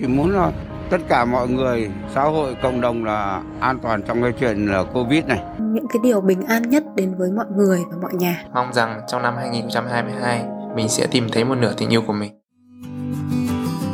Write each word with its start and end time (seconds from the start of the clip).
Chỉ 0.00 0.06
muốn 0.06 0.30
là 0.30 0.52
tất 0.90 0.98
cả 1.08 1.24
mọi 1.24 1.48
người, 1.48 1.90
xã 2.14 2.22
hội, 2.22 2.56
cộng 2.62 2.80
đồng 2.80 3.04
là 3.04 3.42
an 3.60 3.78
toàn 3.82 4.02
trong 4.02 4.22
cái 4.22 4.32
chuyện 4.40 4.66
là 4.66 4.84
Covid 4.84 5.24
này. 5.24 5.40
Những 5.58 5.86
cái 5.88 6.00
điều 6.02 6.20
bình 6.20 6.42
an 6.42 6.62
nhất 6.70 6.84
đến 6.96 7.14
với 7.18 7.30
mọi 7.36 7.46
người 7.56 7.78
và 7.90 7.96
mọi 8.02 8.10
nhà. 8.14 8.44
Mong 8.54 8.72
rằng 8.72 9.00
trong 9.08 9.22
năm 9.22 9.34
2022 9.36 10.44
mình 10.76 10.88
sẽ 10.88 11.06
tìm 11.10 11.26
thấy 11.32 11.44
một 11.44 11.54
nửa 11.54 11.74
tình 11.78 11.88
yêu 11.88 12.02
của 12.06 12.12
mình. 12.12 12.32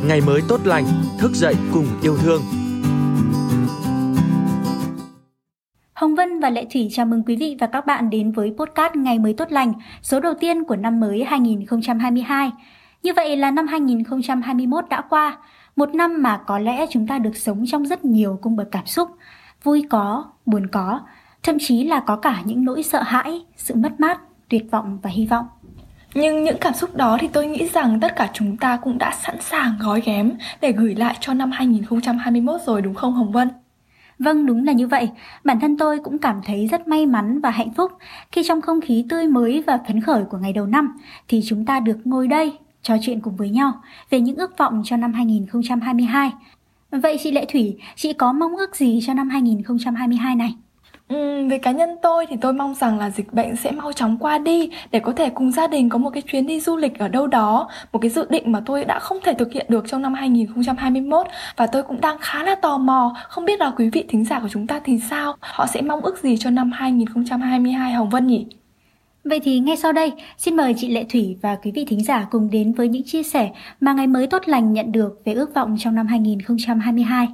Ngày 0.07 0.21
mới 0.21 0.41
tốt 0.47 0.59
lành, 0.65 0.85
thức 1.19 1.31
dậy 1.33 1.55
cùng 1.73 1.85
yêu 2.01 2.17
thương. 2.17 2.41
Hồng 5.93 6.15
Vân 6.15 6.39
và 6.39 6.49
Lệ 6.49 6.65
Thủy 6.73 6.87
chào 6.91 7.05
mừng 7.05 7.23
quý 7.23 7.35
vị 7.35 7.57
và 7.59 7.67
các 7.67 7.85
bạn 7.85 8.09
đến 8.09 8.31
với 8.31 8.53
podcast 8.57 8.95
Ngày 8.95 9.19
mới 9.19 9.33
tốt 9.33 9.51
lành, 9.51 9.73
số 10.01 10.19
đầu 10.19 10.33
tiên 10.39 10.63
của 10.63 10.75
năm 10.75 10.99
mới 10.99 11.23
2022. 11.23 12.51
Như 13.03 13.13
vậy 13.15 13.35
là 13.35 13.51
năm 13.51 13.67
2021 13.67 14.85
đã 14.89 15.01
qua, 15.09 15.37
một 15.77 15.95
năm 15.95 16.21
mà 16.23 16.37
có 16.37 16.59
lẽ 16.59 16.85
chúng 16.89 17.07
ta 17.07 17.17
được 17.17 17.37
sống 17.37 17.63
trong 17.67 17.85
rất 17.85 18.05
nhiều 18.05 18.39
cung 18.41 18.55
bậc 18.55 18.67
cảm 18.71 18.85
xúc, 18.85 19.09
vui 19.63 19.85
có, 19.89 20.25
buồn 20.45 20.67
có, 20.67 20.99
thậm 21.43 21.57
chí 21.59 21.83
là 21.83 21.99
có 21.99 22.15
cả 22.15 22.41
những 22.45 22.65
nỗi 22.65 22.83
sợ 22.83 23.01
hãi, 23.01 23.45
sự 23.55 23.75
mất 23.75 23.99
mát, 23.99 24.19
tuyệt 24.49 24.71
vọng 24.71 24.99
và 25.03 25.09
hy 25.09 25.25
vọng. 25.25 25.45
Nhưng 26.13 26.43
những 26.43 26.57
cảm 26.61 26.73
xúc 26.73 26.95
đó 26.95 27.17
thì 27.19 27.27
tôi 27.27 27.47
nghĩ 27.47 27.69
rằng 27.73 27.99
tất 27.99 28.15
cả 28.15 28.29
chúng 28.33 28.57
ta 28.57 28.77
cũng 28.77 28.97
đã 28.97 29.13
sẵn 29.23 29.41
sàng 29.41 29.73
gói 29.79 30.01
ghém 30.05 30.31
để 30.61 30.71
gửi 30.71 30.95
lại 30.95 31.17
cho 31.19 31.33
năm 31.33 31.51
2021 31.51 32.61
rồi 32.65 32.81
đúng 32.81 32.95
không 32.95 33.13
Hồng 33.13 33.31
Vân? 33.31 33.49
Vâng, 34.19 34.45
đúng 34.45 34.65
là 34.65 34.71
như 34.71 34.87
vậy. 34.87 35.09
Bản 35.43 35.59
thân 35.59 35.77
tôi 35.77 35.99
cũng 36.03 36.17
cảm 36.17 36.41
thấy 36.45 36.67
rất 36.67 36.87
may 36.87 37.05
mắn 37.05 37.41
và 37.41 37.49
hạnh 37.49 37.73
phúc 37.73 37.91
khi 38.31 38.43
trong 38.47 38.61
không 38.61 38.81
khí 38.81 39.05
tươi 39.09 39.27
mới 39.27 39.63
và 39.67 39.79
phấn 39.87 40.01
khởi 40.01 40.23
của 40.23 40.37
ngày 40.37 40.53
đầu 40.53 40.65
năm 40.65 40.97
thì 41.27 41.41
chúng 41.45 41.65
ta 41.65 41.79
được 41.79 41.97
ngồi 42.05 42.27
đây 42.27 42.57
trò 42.87 42.95
chuyện 43.01 43.21
cùng 43.21 43.35
với 43.35 43.49
nhau 43.49 43.73
về 44.09 44.19
những 44.19 44.35
ước 44.35 44.57
vọng 44.57 44.81
cho 44.85 44.97
năm 44.97 45.13
2022. 45.13 46.31
Vậy 46.91 47.17
chị 47.23 47.31
Lệ 47.31 47.45
Thủy, 47.45 47.77
chị 47.95 48.13
có 48.13 48.33
mong 48.33 48.55
ước 48.55 48.75
gì 48.75 48.99
cho 49.07 49.13
năm 49.13 49.29
2022 49.29 50.35
này? 50.35 50.55
Ừ, 51.07 51.47
về 51.49 51.57
cá 51.57 51.71
nhân 51.71 51.89
tôi 52.01 52.25
thì 52.29 52.35
tôi 52.41 52.53
mong 52.53 52.75
rằng 52.75 52.99
là 52.99 53.09
dịch 53.09 53.33
bệnh 53.33 53.55
sẽ 53.55 53.71
mau 53.71 53.93
chóng 53.93 54.17
qua 54.17 54.37
đi 54.37 54.69
để 54.91 54.99
có 54.99 55.11
thể 55.11 55.29
cùng 55.29 55.51
gia 55.51 55.67
đình 55.67 55.89
có 55.89 55.97
một 55.97 56.09
cái 56.09 56.23
chuyến 56.27 56.47
đi 56.47 56.59
du 56.59 56.75
lịch 56.75 56.99
ở 56.99 57.07
đâu 57.07 57.27
đó, 57.27 57.69
một 57.91 57.99
cái 57.99 58.09
dự 58.09 58.25
định 58.29 58.51
mà 58.51 58.61
tôi 58.65 58.85
đã 58.85 58.99
không 58.99 59.17
thể 59.23 59.33
thực 59.33 59.51
hiện 59.51 59.65
được 59.69 59.85
trong 59.87 60.01
năm 60.01 60.13
2021 60.13 61.27
và 61.55 61.67
tôi 61.67 61.83
cũng 61.83 62.01
đang 62.01 62.17
khá 62.19 62.43
là 62.43 62.55
tò 62.55 62.77
mò, 62.77 63.15
không 63.29 63.45
biết 63.45 63.59
là 63.59 63.71
quý 63.77 63.89
vị 63.89 64.05
thính 64.09 64.25
giả 64.25 64.39
của 64.39 64.49
chúng 64.49 64.67
ta 64.67 64.79
thì 64.83 64.99
sao, 64.99 65.35
họ 65.39 65.65
sẽ 65.65 65.81
mong 65.81 66.01
ước 66.01 66.17
gì 66.23 66.37
cho 66.37 66.49
năm 66.49 66.71
2022 66.71 67.93
Hồng 67.93 68.09
Vân 68.09 68.27
nhỉ? 68.27 68.45
Vậy 69.29 69.39
thì 69.43 69.59
ngay 69.59 69.77
sau 69.77 69.91
đây, 69.91 70.11
xin 70.37 70.55
mời 70.55 70.73
chị 70.77 70.89
Lệ 70.89 71.05
Thủy 71.09 71.37
và 71.41 71.55
quý 71.55 71.71
vị 71.71 71.85
thính 71.87 72.03
giả 72.03 72.27
cùng 72.31 72.49
đến 72.49 72.73
với 72.73 72.87
những 72.87 73.03
chia 73.03 73.23
sẻ 73.23 73.51
mà 73.79 73.93
ngày 73.93 74.07
mới 74.07 74.27
tốt 74.27 74.41
lành 74.45 74.73
nhận 74.73 74.91
được 74.91 75.21
về 75.25 75.33
ước 75.33 75.53
vọng 75.55 75.75
trong 75.79 75.95
năm 75.95 76.07
2022 76.07 77.27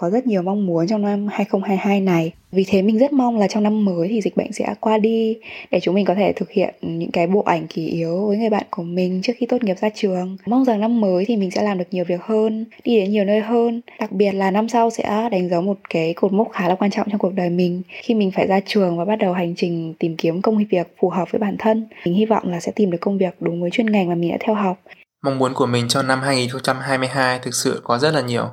có 0.00 0.10
rất 0.10 0.26
nhiều 0.26 0.42
mong 0.42 0.66
muốn 0.66 0.86
trong 0.86 1.02
năm 1.02 1.26
2022 1.30 2.00
này. 2.00 2.32
Vì 2.52 2.64
thế 2.68 2.82
mình 2.82 2.98
rất 2.98 3.12
mong 3.12 3.38
là 3.38 3.48
trong 3.48 3.62
năm 3.62 3.84
mới 3.84 4.08
thì 4.08 4.20
dịch 4.20 4.36
bệnh 4.36 4.52
sẽ 4.52 4.74
qua 4.80 4.98
đi 4.98 5.36
để 5.70 5.80
chúng 5.80 5.94
mình 5.94 6.04
có 6.04 6.14
thể 6.14 6.32
thực 6.32 6.50
hiện 6.50 6.74
những 6.82 7.10
cái 7.10 7.26
bộ 7.26 7.42
ảnh 7.42 7.66
kỳ 7.66 7.86
yếu 7.86 8.26
với 8.26 8.36
người 8.36 8.50
bạn 8.50 8.66
của 8.70 8.82
mình 8.82 9.20
trước 9.22 9.32
khi 9.36 9.46
tốt 9.46 9.62
nghiệp 9.62 9.76
ra 9.80 9.88
trường. 9.94 10.36
Mong 10.46 10.64
rằng 10.64 10.80
năm 10.80 11.00
mới 11.00 11.24
thì 11.24 11.36
mình 11.36 11.50
sẽ 11.50 11.62
làm 11.62 11.78
được 11.78 11.84
nhiều 11.90 12.04
việc 12.04 12.22
hơn, 12.22 12.64
đi 12.84 13.00
đến 13.00 13.10
nhiều 13.10 13.24
nơi 13.24 13.40
hơn. 13.40 13.80
Đặc 14.00 14.12
biệt 14.12 14.32
là 14.32 14.50
năm 14.50 14.68
sau 14.68 14.90
sẽ 14.90 15.28
đánh 15.30 15.48
dấu 15.48 15.62
một 15.62 15.78
cái 15.90 16.14
cột 16.14 16.32
mốc 16.32 16.48
khá 16.52 16.68
là 16.68 16.74
quan 16.74 16.90
trọng 16.90 17.10
trong 17.10 17.18
cuộc 17.18 17.34
đời 17.34 17.50
mình 17.50 17.82
khi 18.02 18.14
mình 18.14 18.30
phải 18.30 18.46
ra 18.46 18.60
trường 18.66 18.98
và 18.98 19.04
bắt 19.04 19.16
đầu 19.16 19.32
hành 19.32 19.54
trình 19.56 19.94
tìm 19.98 20.16
kiếm 20.16 20.42
công 20.42 20.64
việc 20.70 20.94
phù 21.00 21.10
hợp 21.10 21.30
với 21.30 21.38
bản 21.38 21.56
thân. 21.58 21.86
Mình 22.04 22.14
hy 22.14 22.24
vọng 22.24 22.42
là 22.46 22.60
sẽ 22.60 22.72
tìm 22.72 22.90
được 22.90 22.98
công 23.00 23.18
việc 23.18 23.34
đúng 23.40 23.60
với 23.60 23.70
chuyên 23.70 23.92
ngành 23.92 24.08
mà 24.08 24.14
mình 24.14 24.30
đã 24.30 24.36
theo 24.40 24.54
học. 24.54 24.80
Mong 25.24 25.38
muốn 25.38 25.54
của 25.54 25.66
mình 25.66 25.88
cho 25.88 26.02
năm 26.02 26.20
2022 26.20 27.38
thực 27.38 27.54
sự 27.54 27.80
có 27.84 27.98
rất 27.98 28.14
là 28.14 28.20
nhiều 28.20 28.44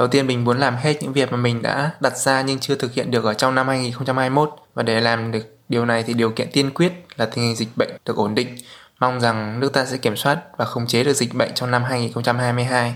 Đầu 0.00 0.08
tiên 0.08 0.26
mình 0.26 0.44
muốn 0.44 0.58
làm 0.58 0.76
hết 0.76 1.02
những 1.02 1.12
việc 1.12 1.32
mà 1.32 1.36
mình 1.36 1.62
đã 1.62 1.90
đặt 2.00 2.16
ra 2.16 2.42
nhưng 2.42 2.58
chưa 2.58 2.74
thực 2.74 2.94
hiện 2.94 3.10
được 3.10 3.24
ở 3.24 3.34
trong 3.34 3.54
năm 3.54 3.68
2021 3.68 4.50
và 4.74 4.82
để 4.82 5.00
làm 5.00 5.32
được 5.32 5.58
điều 5.68 5.84
này 5.84 6.02
thì 6.02 6.14
điều 6.14 6.30
kiện 6.30 6.48
tiên 6.52 6.70
quyết 6.70 6.92
là 7.16 7.26
tình 7.26 7.44
hình 7.44 7.56
dịch 7.56 7.68
bệnh 7.76 7.88
được 8.04 8.16
ổn 8.16 8.34
định. 8.34 8.56
Mong 9.00 9.20
rằng 9.20 9.60
nước 9.60 9.72
ta 9.72 9.84
sẽ 9.84 9.96
kiểm 9.96 10.16
soát 10.16 10.38
và 10.56 10.64
khống 10.64 10.86
chế 10.86 11.04
được 11.04 11.12
dịch 11.12 11.34
bệnh 11.34 11.54
trong 11.54 11.70
năm 11.70 11.84
2022 11.84 12.94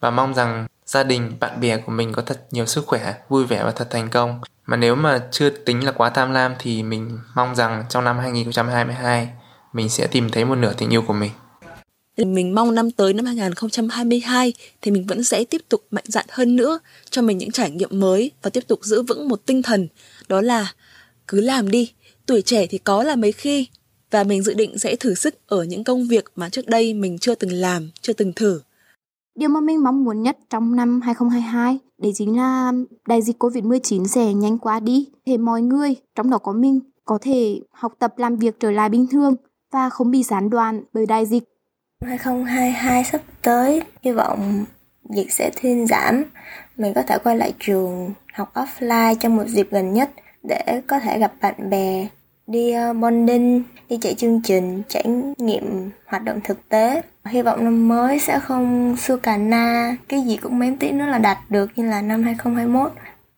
và 0.00 0.10
mong 0.10 0.34
rằng 0.34 0.66
gia 0.86 1.02
đình, 1.02 1.36
bạn 1.40 1.60
bè 1.60 1.76
của 1.76 1.92
mình 1.92 2.12
có 2.12 2.22
thật 2.22 2.40
nhiều 2.50 2.66
sức 2.66 2.86
khỏe, 2.86 3.14
vui 3.28 3.46
vẻ 3.46 3.64
và 3.64 3.70
thật 3.70 3.88
thành 3.90 4.08
công. 4.08 4.40
Mà 4.66 4.76
nếu 4.76 4.94
mà 4.94 5.20
chưa 5.30 5.50
tính 5.50 5.84
là 5.84 5.92
quá 5.92 6.10
tham 6.10 6.32
lam 6.32 6.54
thì 6.58 6.82
mình 6.82 7.18
mong 7.34 7.54
rằng 7.54 7.84
trong 7.88 8.04
năm 8.04 8.18
2022 8.18 9.28
mình 9.72 9.88
sẽ 9.88 10.06
tìm 10.06 10.30
thấy 10.30 10.44
một 10.44 10.54
nửa 10.54 10.72
tình 10.72 10.90
yêu 10.92 11.02
của 11.02 11.12
mình 11.12 11.30
mình 12.24 12.54
mong 12.54 12.74
năm 12.74 12.90
tới 12.90 13.12
năm 13.12 13.26
2022 13.26 14.52
thì 14.82 14.90
mình 14.90 15.06
vẫn 15.06 15.24
sẽ 15.24 15.44
tiếp 15.44 15.60
tục 15.68 15.82
mạnh 15.90 16.04
dạn 16.06 16.26
hơn 16.28 16.56
nữa 16.56 16.78
cho 17.10 17.22
mình 17.22 17.38
những 17.38 17.50
trải 17.50 17.70
nghiệm 17.70 18.00
mới 18.00 18.30
và 18.42 18.50
tiếp 18.50 18.64
tục 18.66 18.78
giữ 18.82 19.02
vững 19.02 19.28
một 19.28 19.46
tinh 19.46 19.62
thần. 19.62 19.88
Đó 20.28 20.40
là 20.40 20.72
cứ 21.28 21.40
làm 21.40 21.70
đi, 21.70 21.92
tuổi 22.26 22.42
trẻ 22.42 22.66
thì 22.66 22.78
có 22.78 23.02
là 23.02 23.16
mấy 23.16 23.32
khi. 23.32 23.68
Và 24.10 24.24
mình 24.24 24.42
dự 24.42 24.54
định 24.54 24.78
sẽ 24.78 24.96
thử 24.96 25.14
sức 25.14 25.34
ở 25.46 25.64
những 25.64 25.84
công 25.84 26.08
việc 26.08 26.24
mà 26.36 26.48
trước 26.48 26.66
đây 26.66 26.94
mình 26.94 27.18
chưa 27.18 27.34
từng 27.34 27.52
làm, 27.52 27.90
chưa 28.00 28.12
từng 28.12 28.32
thử. 28.32 28.60
Điều 29.38 29.48
mà 29.48 29.60
mình 29.60 29.82
mong 29.82 30.04
muốn 30.04 30.22
nhất 30.22 30.38
trong 30.50 30.76
năm 30.76 31.00
2022 31.00 31.78
đấy 32.02 32.12
chính 32.14 32.36
là 32.36 32.72
đại 33.06 33.22
dịch 33.22 33.44
Covid-19 33.44 34.06
sẽ 34.06 34.34
nhanh 34.34 34.58
quá 34.58 34.80
đi 34.80 35.08
để 35.26 35.36
mọi 35.36 35.62
người, 35.62 35.96
trong 36.14 36.30
đó 36.30 36.38
có 36.38 36.52
mình, 36.52 36.80
có 37.04 37.18
thể 37.20 37.60
học 37.70 37.92
tập 37.98 38.14
làm 38.16 38.36
việc 38.36 38.60
trở 38.60 38.70
lại 38.70 38.88
bình 38.88 39.06
thường 39.10 39.34
và 39.72 39.90
không 39.90 40.10
bị 40.10 40.22
gián 40.22 40.50
đoạn 40.50 40.82
bởi 40.92 41.06
đại 41.06 41.26
dịch. 41.26 41.44
2022 42.00 43.04
sắp 43.04 43.20
tới. 43.42 43.82
Hy 44.02 44.12
vọng 44.12 44.64
dịch 45.10 45.32
sẽ 45.32 45.50
thuyên 45.56 45.86
giảm. 45.86 46.24
Mình 46.76 46.94
có 46.94 47.02
thể 47.02 47.18
quay 47.24 47.36
lại 47.36 47.52
trường 47.58 48.12
học 48.32 48.52
offline 48.54 49.14
trong 49.14 49.36
một 49.36 49.44
dịp 49.46 49.68
gần 49.70 49.92
nhất 49.92 50.10
để 50.42 50.82
có 50.86 50.98
thể 50.98 51.18
gặp 51.18 51.32
bạn 51.40 51.70
bè, 51.70 52.06
đi 52.46 52.72
ờ, 52.72 52.92
bonding, 52.92 53.62
đi 53.88 53.98
chạy 54.02 54.14
chương 54.14 54.40
trình, 54.42 54.82
trải 54.88 55.04
nghiệm 55.38 55.90
hoạt 56.06 56.24
động 56.24 56.40
thực 56.44 56.68
tế. 56.68 57.02
Hy 57.24 57.42
vọng 57.42 57.64
năm 57.64 57.88
mới 57.88 58.18
sẽ 58.18 58.40
không 58.40 58.96
xua 58.96 59.16
cà 59.16 59.36
na, 59.36 59.96
cái 60.08 60.20
gì 60.20 60.36
cũng 60.36 60.58
mém 60.58 60.76
tí 60.76 60.90
nữa 60.90 61.06
là 61.06 61.18
đạt 61.18 61.38
được 61.48 61.70
như 61.76 61.90
là 61.90 62.02
năm 62.02 62.22
2021 62.22 62.92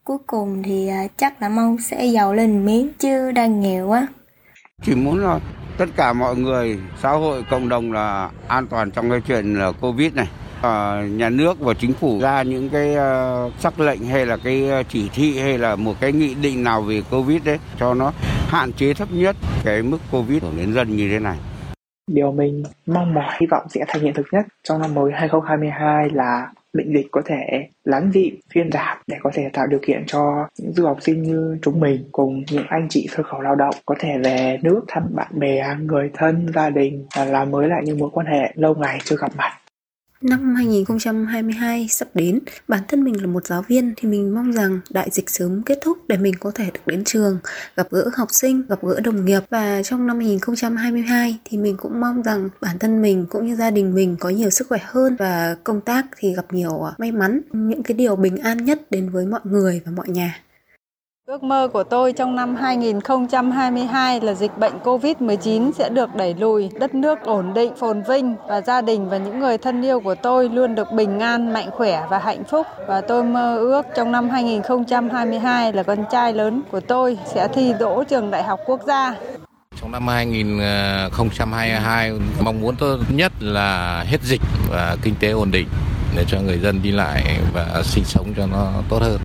cuối 0.04 0.18
cùng 0.26 0.62
thì 0.62 0.88
ờ, 0.88 0.96
chắc 1.16 1.42
là 1.42 1.48
mong 1.48 1.76
sẽ 1.78 2.04
giàu 2.04 2.34
lên 2.34 2.66
miếng 2.66 2.92
chứ 2.98 3.32
đang 3.32 3.60
nghèo 3.60 3.88
quá 3.88 4.08
chỉ 4.82 4.94
muốn 4.94 5.18
là 5.18 5.40
tất 5.78 5.86
cả 5.96 6.12
mọi 6.12 6.36
người 6.36 6.78
xã 6.98 7.10
hội 7.10 7.44
cộng 7.50 7.68
đồng 7.68 7.92
là 7.92 8.30
an 8.48 8.66
toàn 8.66 8.90
trong 8.90 9.10
cái 9.10 9.20
chuyện 9.26 9.54
là 9.54 9.72
covid 9.72 10.14
này. 10.14 10.28
À, 10.62 11.02
nhà 11.10 11.28
nước 11.28 11.60
và 11.60 11.74
chính 11.74 11.92
phủ 11.92 12.18
ra 12.20 12.42
những 12.42 12.68
cái 12.68 12.96
uh, 12.96 13.52
sắc 13.58 13.80
lệnh 13.80 14.04
hay 14.04 14.26
là 14.26 14.36
cái 14.36 14.68
ờ, 14.68 14.82
chỉ 14.82 15.08
thị 15.14 15.38
hay 15.38 15.58
là 15.58 15.76
một 15.76 15.94
cái 16.00 16.12
nghị 16.12 16.34
định 16.34 16.64
nào 16.64 16.82
về 16.82 17.02
covid 17.10 17.44
đấy 17.44 17.58
cho 17.78 17.94
nó 17.94 18.12
hạn 18.48 18.72
chế 18.72 18.94
thấp 18.94 19.08
nhất 19.12 19.36
cái 19.64 19.82
mức 19.82 19.98
covid 20.10 20.42
của 20.42 20.50
đến 20.56 20.74
dân 20.74 20.96
như 20.96 21.10
thế 21.10 21.18
này. 21.18 21.36
Điều 22.06 22.32
mình 22.32 22.62
mong 22.86 23.14
mỏi 23.14 23.36
hy 23.40 23.46
vọng 23.46 23.66
sẽ 23.68 23.84
thành 23.88 24.02
hiện 24.02 24.14
thực 24.14 24.26
nhất 24.32 24.46
trong 24.62 24.80
năm 24.80 24.94
mới 24.94 25.12
2022 25.12 26.10
là 26.10 26.46
bệnh 26.72 26.94
dịch 26.94 27.06
có 27.10 27.22
thể 27.24 27.68
lắng 27.84 28.10
dịu 28.14 28.30
phiên 28.54 28.72
giảm 28.72 28.98
để 29.06 29.16
có 29.22 29.30
thể 29.34 29.50
tạo 29.52 29.66
điều 29.66 29.80
kiện 29.82 30.04
cho 30.06 30.48
những 30.58 30.72
du 30.72 30.86
học 30.86 30.98
sinh 31.00 31.22
như 31.22 31.58
chúng 31.62 31.80
mình 31.80 32.04
cùng 32.12 32.44
những 32.50 32.66
anh 32.68 32.86
chị 32.90 33.08
xuất 33.10 33.26
khẩu 33.26 33.40
lao 33.40 33.54
động 33.54 33.74
có 33.86 33.94
thể 33.98 34.18
về 34.24 34.58
nước 34.62 34.80
thăm 34.88 35.02
bạn 35.14 35.38
bè, 35.38 35.76
người 35.80 36.10
thân, 36.14 36.46
gia 36.54 36.70
đình 36.70 37.06
và 37.16 37.24
làm 37.24 37.50
mới 37.50 37.68
lại 37.68 37.82
những 37.84 37.98
mối 37.98 38.10
quan 38.12 38.26
hệ 38.26 38.52
lâu 38.54 38.74
ngày 38.74 38.98
chưa 39.04 39.16
gặp 39.16 39.30
mặt. 39.36 39.52
Năm 40.22 40.54
2022 40.54 41.88
sắp 41.88 42.08
đến, 42.14 42.40
bản 42.68 42.82
thân 42.88 43.04
mình 43.04 43.20
là 43.20 43.26
một 43.26 43.46
giáo 43.46 43.62
viên 43.68 43.94
thì 43.96 44.08
mình 44.08 44.34
mong 44.34 44.52
rằng 44.52 44.80
đại 44.90 45.08
dịch 45.12 45.30
sớm 45.30 45.62
kết 45.62 45.78
thúc 45.82 45.98
để 46.08 46.16
mình 46.16 46.34
có 46.40 46.50
thể 46.54 46.64
được 46.64 46.80
đến 46.86 47.04
trường, 47.04 47.38
gặp 47.76 47.86
gỡ 47.90 48.10
học 48.16 48.28
sinh, 48.30 48.62
gặp 48.68 48.78
gỡ 48.82 49.00
đồng 49.00 49.24
nghiệp 49.24 49.40
và 49.50 49.82
trong 49.82 50.06
năm 50.06 50.16
2022 50.16 51.38
thì 51.44 51.58
mình 51.58 51.76
cũng 51.76 52.00
mong 52.00 52.22
rằng 52.22 52.48
bản 52.60 52.78
thân 52.78 53.02
mình 53.02 53.26
cũng 53.30 53.46
như 53.46 53.56
gia 53.56 53.70
đình 53.70 53.94
mình 53.94 54.16
có 54.20 54.28
nhiều 54.28 54.50
sức 54.50 54.68
khỏe 54.68 54.80
hơn 54.84 55.16
và 55.18 55.56
công 55.64 55.80
tác 55.80 56.06
thì 56.16 56.34
gặp 56.34 56.44
nhiều 56.50 56.82
à, 56.82 56.92
may 56.98 57.12
mắn, 57.12 57.40
những 57.52 57.82
cái 57.82 57.96
điều 57.96 58.16
bình 58.16 58.36
an 58.36 58.64
nhất 58.64 58.90
đến 58.90 59.08
với 59.08 59.26
mọi 59.26 59.40
người 59.44 59.82
và 59.86 59.92
mọi 59.92 60.08
nhà. 60.08 60.42
Ước 61.30 61.42
mơ 61.42 61.68
của 61.72 61.84
tôi 61.84 62.12
trong 62.12 62.36
năm 62.36 62.56
2022 62.56 64.20
là 64.20 64.34
dịch 64.34 64.58
bệnh 64.58 64.72
COVID-19 64.84 65.72
sẽ 65.72 65.88
được 65.88 66.14
đẩy 66.14 66.34
lùi, 66.34 66.70
đất 66.80 66.94
nước 66.94 67.18
ổn 67.24 67.54
định, 67.54 67.72
phồn 67.76 68.02
vinh 68.08 68.36
và 68.48 68.60
gia 68.60 68.80
đình 68.80 69.08
và 69.08 69.18
những 69.18 69.40
người 69.40 69.58
thân 69.58 69.82
yêu 69.82 70.00
của 70.00 70.14
tôi 70.14 70.48
luôn 70.48 70.74
được 70.74 70.92
bình 70.92 71.20
an, 71.20 71.52
mạnh 71.52 71.70
khỏe 71.70 72.06
và 72.10 72.18
hạnh 72.18 72.42
phúc. 72.50 72.66
Và 72.86 73.00
tôi 73.00 73.24
mơ 73.24 73.56
ước 73.56 73.86
trong 73.96 74.12
năm 74.12 74.30
2022 74.30 75.72
là 75.72 75.82
con 75.82 76.04
trai 76.10 76.32
lớn 76.32 76.62
của 76.70 76.80
tôi 76.80 77.18
sẽ 77.34 77.48
thi 77.48 77.74
đỗ 77.80 78.04
trường 78.04 78.30
đại 78.30 78.42
học 78.42 78.60
quốc 78.66 78.80
gia. 78.86 79.14
Trong 79.80 79.92
năm 79.92 80.08
2022, 80.08 82.12
mong 82.40 82.60
muốn 82.60 82.74
tôi 82.78 82.98
nhất 83.08 83.32
là 83.40 84.02
hết 84.06 84.22
dịch 84.22 84.42
và 84.70 84.96
kinh 85.02 85.14
tế 85.20 85.30
ổn 85.30 85.50
định 85.50 85.68
để 86.16 86.24
cho 86.28 86.40
người 86.40 86.58
dân 86.58 86.82
đi 86.82 86.90
lại 86.90 87.38
và 87.54 87.82
sinh 87.84 88.04
sống 88.04 88.34
cho 88.36 88.46
nó 88.46 88.72
tốt 88.88 89.02
hơn. 89.02 89.18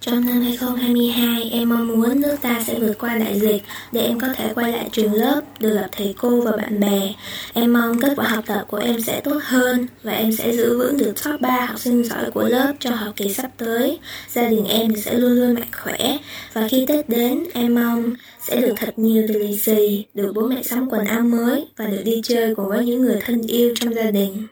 Trong 0.00 0.26
năm 0.26 0.40
2022, 0.40 1.50
em 1.52 1.68
mong 1.68 1.88
muốn 1.88 2.20
nước 2.20 2.36
ta 2.42 2.62
sẽ 2.66 2.78
vượt 2.78 2.98
qua 2.98 3.18
đại 3.18 3.40
dịch 3.40 3.62
để 3.92 4.00
em 4.00 4.20
có 4.20 4.28
thể 4.36 4.52
quay 4.54 4.72
lại 4.72 4.88
trường 4.92 5.12
lớp, 5.12 5.40
được 5.60 5.74
gặp 5.74 5.88
thầy 5.92 6.14
cô 6.18 6.40
và 6.40 6.52
bạn 6.52 6.80
bè. 6.80 7.14
Em 7.52 7.72
mong 7.72 7.98
kết 8.00 8.12
quả 8.16 8.28
học 8.28 8.44
tập 8.46 8.64
của 8.68 8.76
em 8.76 9.00
sẽ 9.00 9.20
tốt 9.20 9.38
hơn 9.42 9.86
và 10.02 10.12
em 10.12 10.32
sẽ 10.32 10.56
giữ 10.56 10.78
vững 10.78 10.98
được 10.98 11.12
top 11.24 11.40
3 11.40 11.66
học 11.66 11.78
sinh 11.78 12.04
giỏi 12.04 12.30
của 12.30 12.48
lớp 12.48 12.72
cho 12.78 12.90
học 12.90 13.12
kỳ 13.16 13.34
sắp 13.34 13.50
tới. 13.56 13.98
Gia 14.28 14.48
đình 14.48 14.64
em 14.64 14.96
sẽ 14.96 15.14
luôn 15.14 15.32
luôn 15.32 15.54
mạnh 15.54 15.72
khỏe 15.82 16.18
và 16.52 16.68
khi 16.68 16.86
Tết 16.86 17.08
đến, 17.08 17.44
em 17.54 17.74
mong 17.74 18.14
sẽ 18.48 18.60
được 18.60 18.74
thật 18.76 18.98
nhiều 18.98 19.24
từ 19.28 19.38
lì 19.38 19.56
xì, 19.56 20.04
được 20.14 20.32
bố 20.34 20.42
mẹ 20.42 20.62
sắm 20.62 20.90
quần 20.90 21.04
áo 21.04 21.20
mới 21.20 21.66
và 21.76 21.86
được 21.86 22.02
đi 22.04 22.20
chơi 22.24 22.54
cùng 22.54 22.68
với 22.68 22.86
những 22.86 23.02
người 23.02 23.20
thân 23.26 23.42
yêu 23.42 23.74
trong 23.80 23.94
gia 23.94 24.10
đình. 24.10 24.46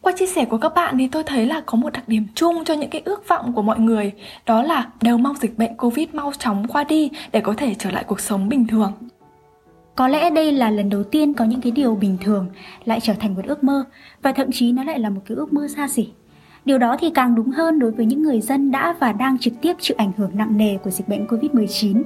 Qua 0.00 0.12
chia 0.16 0.26
sẻ 0.26 0.44
của 0.44 0.58
các 0.58 0.74
bạn 0.74 0.98
thì 0.98 1.08
tôi 1.08 1.22
thấy 1.24 1.46
là 1.46 1.62
có 1.66 1.78
một 1.78 1.92
đặc 1.92 2.08
điểm 2.08 2.26
chung 2.34 2.64
cho 2.64 2.74
những 2.74 2.90
cái 2.90 3.02
ước 3.04 3.28
vọng 3.28 3.52
của 3.52 3.62
mọi 3.62 3.78
người 3.78 4.12
Đó 4.46 4.62
là 4.62 4.90
đều 5.02 5.18
mong 5.18 5.36
dịch 5.36 5.58
bệnh 5.58 5.76
Covid 5.76 6.08
mau 6.12 6.32
chóng 6.38 6.68
qua 6.68 6.84
đi 6.84 7.10
để 7.32 7.40
có 7.40 7.54
thể 7.56 7.74
trở 7.74 7.90
lại 7.90 8.04
cuộc 8.06 8.20
sống 8.20 8.48
bình 8.48 8.66
thường. 8.66 8.92
Có 9.96 10.08
lẽ 10.08 10.30
đây 10.30 10.52
là 10.52 10.70
lần 10.70 10.90
đầu 10.90 11.04
tiên 11.04 11.34
có 11.34 11.44
những 11.44 11.60
cái 11.60 11.72
điều 11.72 11.94
bình 11.94 12.16
thường 12.20 12.48
lại 12.84 13.00
trở 13.02 13.12
thành 13.14 13.34
một 13.34 13.42
ước 13.46 13.64
mơ 13.64 13.84
Và 14.22 14.32
thậm 14.32 14.52
chí 14.52 14.72
nó 14.72 14.84
lại 14.84 14.98
là 14.98 15.10
một 15.10 15.20
cái 15.26 15.36
ước 15.36 15.52
mơ 15.52 15.68
xa 15.76 15.88
xỉ. 15.88 16.08
Điều 16.64 16.78
đó 16.78 16.96
thì 17.00 17.10
càng 17.14 17.34
đúng 17.34 17.50
hơn 17.50 17.78
đối 17.78 17.90
với 17.90 18.06
những 18.06 18.22
người 18.22 18.40
dân 18.40 18.70
đã 18.70 18.94
và 19.00 19.12
đang 19.12 19.38
trực 19.38 19.52
tiếp 19.62 19.76
chịu 19.80 19.96
ảnh 20.00 20.12
hưởng 20.16 20.30
nặng 20.34 20.56
nề 20.56 20.76
của 20.76 20.90
dịch 20.90 21.08
bệnh 21.08 21.26
Covid-19 21.26 22.02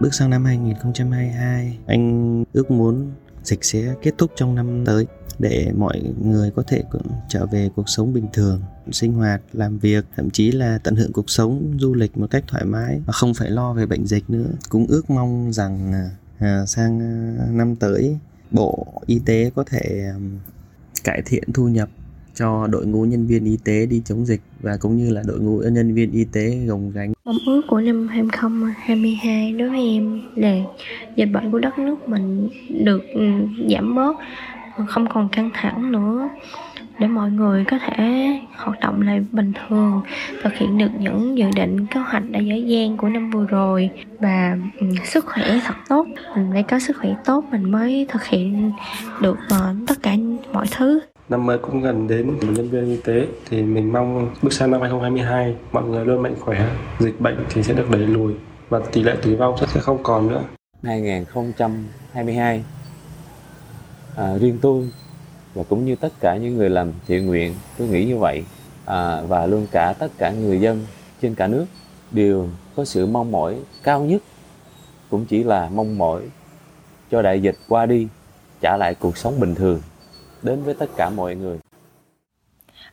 Bước 0.00 0.14
sang 0.14 0.30
năm 0.30 0.44
2022, 0.44 1.78
anh 1.86 2.44
ước 2.52 2.70
muốn 2.70 3.12
dịch 3.46 3.64
sẽ 3.64 3.94
kết 4.02 4.14
thúc 4.18 4.30
trong 4.36 4.54
năm 4.54 4.84
tới 4.86 5.06
để 5.38 5.72
mọi 5.76 6.02
người 6.22 6.50
có 6.50 6.62
thể 6.66 6.82
trở 7.28 7.46
về 7.46 7.70
cuộc 7.76 7.88
sống 7.88 8.12
bình 8.12 8.26
thường 8.32 8.62
sinh 8.92 9.12
hoạt 9.12 9.40
làm 9.52 9.78
việc 9.78 10.04
thậm 10.16 10.30
chí 10.30 10.52
là 10.52 10.78
tận 10.78 10.96
hưởng 10.96 11.12
cuộc 11.12 11.30
sống 11.30 11.76
du 11.80 11.94
lịch 11.94 12.16
một 12.16 12.26
cách 12.30 12.44
thoải 12.46 12.64
mái 12.64 13.00
và 13.06 13.12
không 13.12 13.34
phải 13.34 13.50
lo 13.50 13.72
về 13.72 13.86
bệnh 13.86 14.06
dịch 14.06 14.30
nữa. 14.30 14.46
Cũng 14.68 14.86
ước 14.88 15.10
mong 15.10 15.52
rằng 15.52 15.92
à, 15.92 16.10
à 16.38 16.66
sang 16.66 17.00
à, 17.00 17.46
năm 17.50 17.76
tới 17.76 18.18
bộ 18.50 18.86
y 19.06 19.18
tế 19.18 19.50
có 19.54 19.64
thể 19.66 20.10
à, 20.12 20.14
cải 21.04 21.22
thiện 21.26 21.52
thu 21.52 21.68
nhập 21.68 21.88
cho 22.36 22.66
đội 22.70 22.86
ngũ 22.86 23.04
nhân 23.04 23.26
viên 23.26 23.44
y 23.44 23.58
tế 23.64 23.86
đi 23.86 24.02
chống 24.04 24.26
dịch 24.26 24.40
và 24.60 24.76
cũng 24.80 24.96
như 24.96 25.10
là 25.10 25.22
đội 25.26 25.40
ngũ 25.40 25.62
nhân 25.72 25.94
viên 25.94 26.12
y 26.12 26.24
tế 26.32 26.56
gồng 26.66 26.92
gánh. 26.94 27.12
Mong 27.24 27.38
ước 27.46 27.62
của 27.68 27.80
năm 27.80 28.08
2022 28.08 29.52
đối 29.52 29.70
với 29.70 29.80
em 29.80 30.22
là 30.34 30.56
dịch 31.16 31.28
bệnh 31.32 31.50
của 31.52 31.58
đất 31.58 31.78
nước 31.78 32.08
mình 32.08 32.48
được 32.84 33.02
ừ, 33.14 33.22
giảm 33.70 33.94
bớt, 33.94 34.16
không 34.88 35.06
còn 35.14 35.28
căng 35.28 35.50
thẳng 35.54 35.92
nữa, 35.92 36.28
để 36.98 37.06
mọi 37.06 37.30
người 37.30 37.64
có 37.64 37.78
thể 37.78 38.30
hoạt 38.56 38.80
động 38.80 39.02
lại 39.02 39.24
bình 39.32 39.52
thường, 39.68 40.02
thực 40.42 40.54
hiện 40.54 40.78
được 40.78 40.90
những 41.00 41.38
dự 41.38 41.46
định, 41.56 41.86
kế 41.86 42.00
hoạch 42.00 42.30
đã 42.30 42.40
dễ 42.40 42.58
dàng 42.58 42.96
của 42.96 43.08
năm 43.08 43.30
vừa 43.30 43.46
rồi 43.46 43.90
và 44.20 44.58
ừ, 44.80 44.86
sức 45.04 45.26
khỏe 45.26 45.60
thật 45.64 45.74
tốt, 45.88 46.06
mình 46.36 46.48
phải 46.52 46.62
có 46.62 46.78
sức 46.78 46.96
khỏe 47.00 47.14
tốt, 47.24 47.44
mình 47.50 47.70
mới 47.70 48.06
thực 48.08 48.24
hiện 48.24 48.72
được 49.20 49.38
ờ, 49.48 49.74
tất 49.86 50.02
cả 50.02 50.16
mọi 50.52 50.66
thứ 50.70 51.00
Năm 51.28 51.46
mới 51.46 51.58
cũng 51.58 51.82
gần 51.82 52.08
đến 52.08 52.30
một 52.30 52.38
nhân 52.40 52.70
viên 52.70 52.86
y 52.86 52.96
tế 52.96 53.26
thì 53.50 53.62
mình 53.62 53.92
mong 53.92 54.34
bước 54.42 54.52
sang 54.52 54.70
năm 54.70 54.80
2022 54.80 55.56
mọi 55.72 55.84
người 55.84 56.04
luôn 56.04 56.22
mạnh 56.22 56.34
khỏe, 56.40 56.76
dịch 57.00 57.20
bệnh 57.20 57.44
thì 57.50 57.62
sẽ 57.62 57.74
được 57.74 57.90
đẩy 57.90 58.00
lùi 58.00 58.34
và 58.68 58.80
tỷ 58.92 59.02
lệ 59.02 59.16
tử 59.22 59.36
vong 59.36 59.54
sẽ 59.74 59.80
không 59.80 60.02
còn 60.02 60.28
nữa. 60.28 60.42
2022 60.82 62.64
à, 64.16 64.38
riêng 64.38 64.58
tôi 64.62 64.90
và 65.54 65.62
cũng 65.68 65.84
như 65.84 65.96
tất 65.96 66.12
cả 66.20 66.36
những 66.36 66.56
người 66.56 66.70
làm 66.70 66.92
thiện 67.06 67.26
nguyện 67.26 67.54
tôi 67.78 67.88
nghĩ 67.88 68.04
như 68.04 68.18
vậy. 68.18 68.44
À, 68.84 69.22
và 69.22 69.46
luôn 69.46 69.66
cả 69.70 69.94
tất 69.98 70.08
cả 70.18 70.30
người 70.30 70.60
dân 70.60 70.86
trên 71.22 71.34
cả 71.34 71.46
nước 71.46 71.66
đều 72.10 72.48
có 72.76 72.84
sự 72.84 73.06
mong 73.06 73.32
mỏi 73.32 73.56
cao 73.82 74.00
nhất 74.00 74.22
cũng 75.10 75.26
chỉ 75.26 75.44
là 75.44 75.68
mong 75.74 75.98
mỏi 75.98 76.22
cho 77.10 77.22
đại 77.22 77.40
dịch 77.40 77.56
qua 77.68 77.86
đi 77.86 78.08
trả 78.60 78.76
lại 78.76 78.94
cuộc 78.94 79.16
sống 79.16 79.40
bình 79.40 79.54
thường 79.54 79.80
đến 80.42 80.62
với 80.62 80.74
tất 80.74 80.86
cả 80.96 81.10
mọi 81.10 81.34
người 81.34 81.58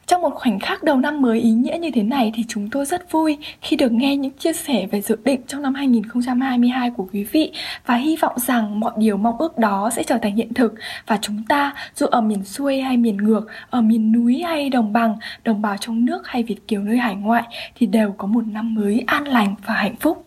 trong 0.07 0.22
một 0.22 0.36
khoảnh 0.36 0.60
khắc 0.60 0.84
đầu 0.84 0.98
năm 0.98 1.22
mới 1.22 1.40
ý 1.40 1.51
nghĩa 1.51 1.78
như 1.81 1.92
thế 1.94 2.04
này 2.04 2.31
thì 2.36 2.44
chúng 2.48 2.69
tôi 2.69 2.86
rất 2.86 3.12
vui 3.12 3.38
khi 3.62 3.75
được 3.75 3.92
nghe 3.92 4.18
những 4.18 4.31
chia 4.31 4.54
sẻ 4.54 4.88
về 4.92 5.01
dự 5.01 5.18
định 5.24 5.42
trong 5.48 5.62
năm 5.62 5.74
2022 5.74 6.90
của 6.90 7.07
quý 7.13 7.24
vị 7.24 7.51
và 7.86 7.95
hy 7.95 8.16
vọng 8.16 8.34
rằng 8.40 8.80
mọi 8.80 8.92
điều 8.98 9.18
mong 9.18 9.38
ước 9.38 9.57
đó 9.57 9.90
sẽ 9.94 10.04
trở 10.04 10.18
thành 10.18 10.36
hiện 10.36 10.54
thực 10.54 10.74
và 11.07 11.19
chúng 11.22 11.44
ta 11.50 11.74
dù 11.95 12.06
ở 12.06 12.22
miền 12.22 12.44
xuôi 12.44 12.81
hay 12.81 12.98
miền 12.98 13.18
ngược, 13.18 13.48
ở 13.69 13.81
miền 13.81 14.12
núi 14.12 14.42
hay 14.42 14.69
đồng 14.69 14.94
bằng, 14.94 15.16
đồng 15.44 15.62
bào 15.62 15.78
trong 15.78 16.06
nước 16.06 16.28
hay 16.28 16.44
Việt 16.44 16.68
kiều 16.68 16.81
nơi 16.81 16.98
hải 16.98 17.16
ngoại 17.16 17.44
thì 17.75 17.86
đều 17.86 18.12
có 18.18 18.28
một 18.28 18.48
năm 18.48 18.75
mới 18.75 19.04
an 19.07 19.28
lành 19.28 19.56
và 19.66 19.74
hạnh 19.74 19.95
phúc. 19.95 20.25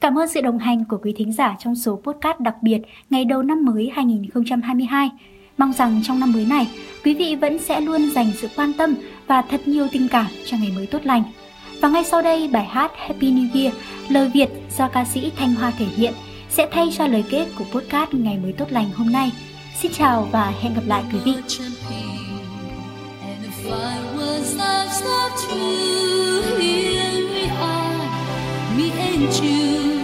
Cảm 0.00 0.18
ơn 0.18 0.28
sự 0.28 0.40
đồng 0.40 0.58
hành 0.58 0.84
của 0.84 0.98
quý 1.02 1.14
thính 1.16 1.32
giả 1.32 1.56
trong 1.58 1.74
số 1.74 2.00
podcast 2.04 2.40
đặc 2.40 2.54
biệt 2.62 2.78
ngày 3.10 3.24
đầu 3.24 3.42
năm 3.42 3.64
mới 3.64 3.90
2022. 3.94 5.10
Mong 5.58 5.72
rằng 5.72 6.00
trong 6.04 6.20
năm 6.20 6.32
mới 6.32 6.44
này, 6.44 6.68
quý 7.04 7.14
vị 7.14 7.36
vẫn 7.36 7.58
sẽ 7.58 7.80
luôn 7.80 8.10
dành 8.10 8.32
sự 8.40 8.48
quan 8.56 8.72
tâm 8.72 8.94
và 9.26 9.42
thật 9.42 9.68
nhiều 9.68 9.88
tình 9.92 10.08
cảm 10.08 10.26
cho 10.46 10.56
ngày 10.56 10.72
mới 10.76 10.86
tốt 10.86 10.98
lành. 11.04 11.22
Và 11.80 11.88
ngay 11.88 12.04
sau 12.04 12.22
đây, 12.22 12.48
bài 12.48 12.64
hát 12.64 12.92
Happy 12.96 13.30
New 13.30 13.62
Year, 13.62 13.74
lời 14.08 14.30
Việt 14.34 14.48
do 14.78 14.88
ca 14.88 15.04
sĩ 15.04 15.30
Thanh 15.36 15.54
Hoa 15.54 15.70
thể 15.78 15.86
hiện 15.96 16.12
sẽ 16.50 16.68
thay 16.72 16.88
cho 16.98 17.06
lời 17.06 17.24
kết 17.30 17.46
của 17.58 17.64
podcast 17.64 18.14
Ngày 18.14 18.38
mới 18.42 18.52
tốt 18.52 18.66
lành 18.70 18.90
hôm 18.94 19.12
nay. 19.12 19.32
Xin 19.80 19.92
chào 19.92 20.28
và 20.32 20.52
hẹn 20.60 20.74
gặp 20.74 20.82
lại 20.86 21.02
quý 21.12 21.18
vị. 21.24 21.34
Me 28.76 28.90
and 28.90 29.40
you 29.40 29.95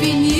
happy 0.00 0.33